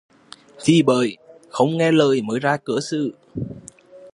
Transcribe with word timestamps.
Thì 0.65 0.83
bởi, 0.83 1.17
không 1.49 1.77
nghe 1.77 1.91
lời 1.91 2.21
mới 2.21 2.39
ra 2.39 2.57
cớ 2.57 2.73
sự 2.91 3.11